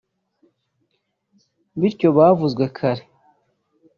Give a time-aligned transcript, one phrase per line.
[1.79, 3.03] bityo bavuzwe kare